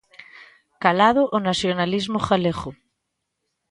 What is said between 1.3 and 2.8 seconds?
o nacionalismo galego.